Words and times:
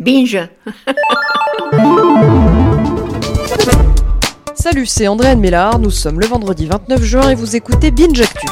Binge. 0.00 0.48
Salut, 4.54 4.86
c'est 4.86 5.06
André 5.08 5.36
Mélard, 5.36 5.78
nous 5.78 5.90
sommes 5.90 6.20
le 6.20 6.26
vendredi 6.26 6.66
29 6.66 7.02
juin 7.02 7.28
et 7.28 7.34
vous 7.34 7.54
écoutez 7.54 7.90
Binge 7.90 8.20
Actu. 8.22 8.46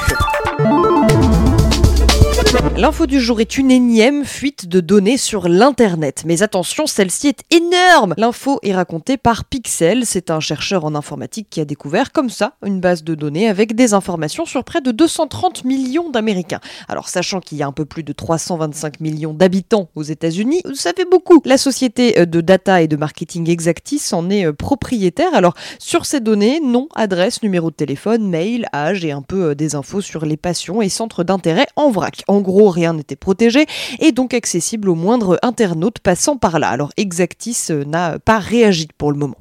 L'info 2.78 3.06
du 3.06 3.18
jour 3.18 3.40
est 3.40 3.58
une 3.58 3.72
énième 3.72 4.24
fuite 4.24 4.68
de 4.68 4.78
données 4.78 5.16
sur 5.16 5.48
l'Internet. 5.48 6.22
Mais 6.24 6.44
attention, 6.44 6.86
celle-ci 6.86 7.26
est 7.26 7.42
énorme 7.50 8.14
L'info 8.16 8.60
est 8.62 8.72
racontée 8.72 9.16
par 9.16 9.46
Pixel. 9.46 10.06
C'est 10.06 10.30
un 10.30 10.38
chercheur 10.38 10.84
en 10.84 10.94
informatique 10.94 11.48
qui 11.50 11.60
a 11.60 11.64
découvert 11.64 12.12
comme 12.12 12.30
ça 12.30 12.52
une 12.64 12.78
base 12.78 13.02
de 13.02 13.16
données 13.16 13.48
avec 13.48 13.74
des 13.74 13.94
informations 13.94 14.44
sur 14.44 14.62
près 14.62 14.80
de 14.80 14.92
230 14.92 15.64
millions 15.64 16.08
d'Américains. 16.08 16.60
Alors, 16.86 17.08
sachant 17.08 17.40
qu'il 17.40 17.58
y 17.58 17.64
a 17.64 17.66
un 17.66 17.72
peu 17.72 17.84
plus 17.84 18.04
de 18.04 18.12
325 18.12 19.00
millions 19.00 19.34
d'habitants 19.34 19.88
aux 19.96 20.04
États-Unis, 20.04 20.62
ça 20.74 20.92
fait 20.96 21.10
beaucoup. 21.10 21.42
La 21.46 21.58
société 21.58 22.26
de 22.26 22.40
data 22.40 22.80
et 22.80 22.86
de 22.86 22.94
marketing 22.94 23.50
Exactis 23.50 24.12
en 24.12 24.30
est 24.30 24.52
propriétaire. 24.52 25.34
Alors, 25.34 25.54
sur 25.80 26.06
ces 26.06 26.20
données, 26.20 26.60
nom, 26.60 26.86
adresse, 26.94 27.42
numéro 27.42 27.72
de 27.72 27.76
téléphone, 27.76 28.28
mail, 28.28 28.68
âge 28.72 29.04
et 29.04 29.10
un 29.10 29.22
peu 29.22 29.56
des 29.56 29.74
infos 29.74 30.00
sur 30.00 30.24
les 30.24 30.36
passions 30.36 30.80
et 30.80 30.88
centres 30.88 31.24
d'intérêt 31.24 31.66
en 31.74 31.90
vrac. 31.90 32.22
En 32.28 32.40
gros, 32.40 32.67
rien 32.70 32.92
n'était 32.92 33.16
protégé 33.16 33.66
et 33.98 34.12
donc 34.12 34.34
accessible 34.34 34.88
au 34.88 34.94
moindre 34.94 35.38
internaute 35.42 35.98
passant 35.98 36.36
par 36.36 36.58
là. 36.58 36.68
Alors 36.68 36.90
Exactis 36.96 37.70
euh, 37.70 37.84
n'a 37.84 38.18
pas 38.18 38.38
réagi 38.38 38.88
pour 38.98 39.12
le 39.12 39.18
moment. 39.18 39.36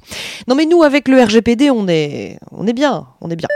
Non 0.46 0.54
mais 0.54 0.66
nous 0.66 0.82
avec 0.82 1.08
le 1.08 1.22
RGPD 1.22 1.70
on 1.70 1.88
est 1.88 2.38
on 2.50 2.66
est 2.66 2.72
bien, 2.72 3.06
on 3.20 3.30
est 3.30 3.36
bien. 3.36 3.48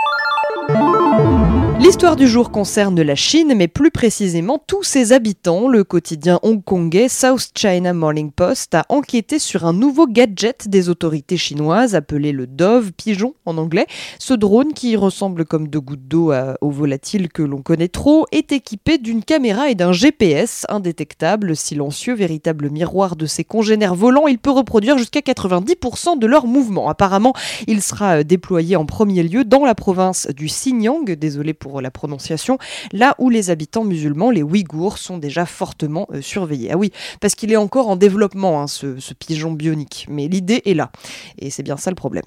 L'histoire 1.83 2.15
du 2.15 2.29
jour 2.29 2.53
concerne 2.53 3.03
la 3.03 3.17
Chine, 3.17 3.55
mais 3.57 3.67
plus 3.67 3.91
précisément 3.91 4.63
tous 4.65 4.85
ses 4.85 5.13
habitants. 5.13 5.67
Le 5.67 5.83
quotidien 5.83 6.39
hongkongais 6.45 7.09
South 7.09 7.51
China 7.57 7.93
Morning 7.93 8.31
Post 8.31 8.77
a 8.77 8.87
enquêté 8.89 9.41
sur 9.41 9.67
un 9.67 9.73
nouveau 9.73 10.07
gadget 10.07 10.69
des 10.69 10.89
autorités 10.89 11.37
chinoises 11.37 11.97
appelé 11.97 12.31
le 12.31 12.47
Dove 12.47 12.93
Pigeon 12.93 13.35
en 13.47 13.59
anglais. 13.59 13.89
Ce 14.21 14.33
drone, 14.33 14.75
qui 14.75 14.95
ressemble 14.95 15.45
comme 15.45 15.67
deux 15.67 15.81
gouttes 15.81 16.07
d'eau 16.07 16.33
au 16.61 16.71
volatile 16.71 17.29
que 17.29 17.43
l'on 17.43 17.63
connaît 17.63 17.89
trop, 17.89 18.27
est 18.31 18.53
équipé 18.53 18.99
d'une 18.99 19.25
caméra 19.25 19.69
et 19.69 19.75
d'un 19.75 19.91
GPS 19.91 20.65
indétectable, 20.69 21.57
silencieux, 21.57 22.15
véritable 22.15 22.71
miroir 22.71 23.17
de 23.17 23.27
ses 23.27 23.43
congénères 23.43 23.97
volants. 23.97 24.29
Il 24.29 24.39
peut 24.39 24.53
reproduire 24.53 24.99
jusqu'à 24.99 25.19
90% 25.19 26.17
de 26.17 26.27
leurs 26.29 26.47
mouvements. 26.47 26.89
Apparemment, 26.89 27.35
il 27.67 27.83
sera 27.83 28.23
déployé 28.23 28.77
en 28.77 28.87
premier 28.87 29.25
lieu 29.25 29.45
dans 29.45 29.65
la 29.65 29.75
province 29.75 30.29
du 30.29 30.47
Xinjiang, 30.47 31.17
désolé 31.17 31.55
pour 31.55 31.72
la 31.81 31.91
prononciation, 31.91 32.59
là 32.93 33.15
où 33.19 33.31
les 33.31 33.51
habitants 33.51 33.85
musulmans, 33.85 34.31
les 34.31 34.43
Ouïghours, 34.43 34.99
sont 34.99 35.19
déjà 35.19 35.47
fortement 35.47 36.07
euh, 36.13 36.21
surveillés. 36.21 36.71
Ah 36.73 36.77
oui, 36.77 36.93
parce 37.21 37.35
qu'il 37.35 37.53
est 37.53 37.57
encore 37.57 37.89
en 37.89 37.97
développement, 37.97 38.63
hein, 38.63 38.67
ce 38.67 39.15
pigeon 39.15 39.53
bionique, 39.53 40.07
mais 40.09 40.29
l'idée 40.29 40.63
est 40.67 40.75
là. 40.75 40.91
Et 41.39 41.51
c'est 41.51 41.63
bien 41.63 41.77
ça 41.77 41.91
le 41.91 41.97
problème. 41.97 42.25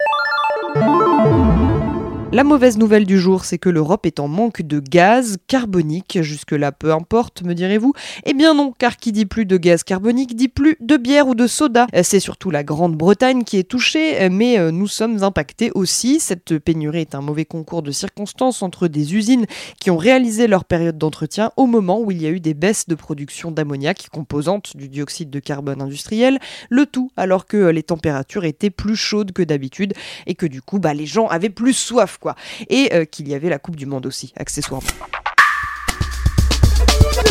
La 2.36 2.44
mauvaise 2.44 2.78
nouvelle 2.78 3.06
du 3.06 3.18
jour, 3.18 3.46
c'est 3.46 3.58
que 3.58 3.70
l'Europe 3.70 4.06
est 4.06 4.20
en 4.20 4.28
manque 4.28 4.62
de 4.62 4.82
gaz 4.82 5.38
carbonique. 5.48 6.20
Jusque-là, 6.22 6.74
peu 6.74 6.92
importe, 6.92 7.44
me 7.44 7.54
direz-vous. 7.54 7.94
Eh 8.26 8.34
bien 8.34 8.54
non, 8.54 8.74
car 8.78 8.98
qui 8.98 9.14
dit 9.14 9.26
plus 9.26 9.46
de 9.46 9.56
gaz 9.56 9.86
carbonique 9.86 10.36
dit 10.36 10.50
plus 10.50 10.76
de 10.82 10.98
bière 10.98 11.30
ou 11.30 11.34
de 11.34 11.48
soda. 11.48 11.88
Euh, 11.96 12.02
c'est 12.04 12.20
surtout 12.20 12.52
la 12.52 12.66
Grande-Bretagne 12.66 13.46
qui 13.46 13.56
est 13.58 13.64
touchée, 13.64 14.22
euh, 14.22 14.28
mais 14.30 14.60
euh, 14.60 14.72
nous 14.72 14.88
sommes 14.88 15.24
impactés 15.24 15.72
aussi. 15.76 16.20
Cette 16.20 16.60
pénurie 16.60 17.00
est 17.00 17.16
un 17.16 17.22
mauvais 17.22 17.46
concours 17.46 17.82
de 17.82 17.92
circonstances 17.92 18.62
entre 18.62 18.90
des 18.90 19.16
usines 19.16 19.46
qui 19.80 19.90
ont 19.90 19.96
réalisé 19.96 20.48
leur 20.48 20.66
période 20.66 20.98
d'entretien 20.98 21.54
au 21.56 21.68
moment 21.68 22.02
où 22.02 22.12
il 22.12 22.22
y 22.22 22.28
a 22.28 22.32
eu 22.32 22.42
des 22.42 22.54
baisses 22.54 22.90
de 22.90 22.96
production 22.96 23.50
d'ammoniac, 23.50 24.10
composante 24.12 24.76
du 24.76 24.90
dioxyde 24.90 25.30
de 25.30 25.40
carbone 25.40 25.82
industriel, 25.82 26.40
le 26.70 26.86
tout 26.86 27.12
alors 27.16 27.46
que 27.46 27.56
les 27.56 27.84
températures 27.84 28.44
étaient 28.44 28.72
plus 28.72 28.98
chaudes 28.98 29.32
que 29.32 29.42
d'habitude 29.42 29.94
et 30.28 30.36
que 30.36 30.46
du 30.46 30.62
coup, 30.62 30.80
bah, 30.80 30.94
les 30.94 31.06
gens 31.06 31.28
avaient 31.28 31.50
plus 31.50 31.72
soif. 31.72 32.20
Et 32.70 32.94
euh, 32.94 33.06
qu'il 33.06 33.28
y 33.28 33.34
avait 33.34 33.50
la 33.50 33.60
Coupe 33.60 33.76
du 33.76 33.86
Monde 33.86 34.06
aussi, 34.06 34.34
accessoirement. 34.38 34.88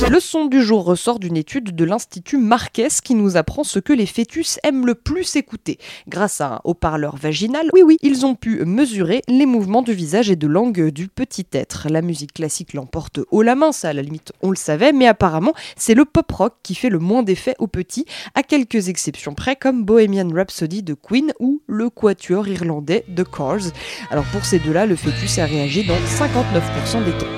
Le 0.02 0.20
son 0.20 0.46
du 0.46 0.62
jour 0.62 0.84
ressort 0.84 1.18
d'une 1.18 1.36
étude 1.36 1.74
de 1.74 1.84
l'Institut 1.84 2.36
Marquès 2.36 3.00
qui 3.00 3.14
nous 3.14 3.36
apprend 3.36 3.64
ce 3.64 3.78
que 3.78 3.92
les 3.92 4.06
fœtus 4.06 4.58
aiment 4.62 4.86
le 4.86 4.94
plus 4.94 5.36
écouter. 5.36 5.78
Grâce 6.08 6.40
à 6.40 6.54
un 6.54 6.60
haut-parleur 6.64 7.16
vaginal, 7.16 7.70
oui 7.72 7.82
oui, 7.82 7.96
ils 8.02 8.26
ont 8.26 8.34
pu 8.34 8.64
mesurer 8.64 9.22
les 9.28 9.46
mouvements 9.46 9.82
du 9.82 9.92
visage 9.92 10.30
et 10.30 10.36
de 10.36 10.46
langue 10.46 10.90
du 10.90 11.08
petit 11.08 11.46
être. 11.52 11.86
La 11.88 12.02
musique 12.02 12.34
classique 12.34 12.74
l'emporte 12.74 13.20
haut 13.30 13.42
la 13.42 13.54
main, 13.54 13.72
ça 13.72 13.90
à 13.90 13.92
la 13.92 14.02
limite 14.02 14.32
on 14.42 14.50
le 14.50 14.56
savait, 14.56 14.92
mais 14.92 15.06
apparemment 15.06 15.54
c'est 15.76 15.94
le 15.94 16.04
pop 16.04 16.30
rock 16.30 16.54
qui 16.62 16.74
fait 16.74 16.90
le 16.90 16.98
moins 16.98 17.22
d'effet 17.22 17.54
aux 17.58 17.68
petits, 17.68 18.04
à 18.34 18.42
quelques 18.42 18.88
exceptions 18.88 19.34
près 19.34 19.56
comme 19.56 19.84
Bohemian 19.84 20.28
Rhapsody 20.34 20.82
de 20.82 20.94
Queen 20.94 21.32
ou 21.40 21.62
le 21.66 21.88
quatuor 21.88 22.46
irlandais 22.48 23.04
de 23.08 23.22
Cars. 23.22 23.72
Alors 24.10 24.24
pour 24.32 24.44
ces 24.44 24.58
deux-là, 24.58 24.86
le 24.86 24.96
fœtus 24.96 25.38
a 25.38 25.46
réagi 25.46 25.84
dans 25.84 25.94
59% 25.94 27.04
des 27.04 27.12
cas. 27.12 27.33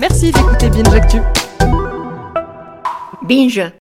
Merci 0.00 0.32
d'écouter 0.32 0.70
Binge 0.70 0.94
Actu. 0.94 1.18
Binge 3.22 3.79